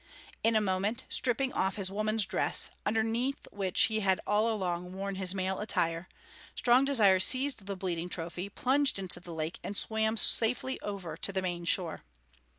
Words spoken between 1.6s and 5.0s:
his woman's dress, underneath which he had all along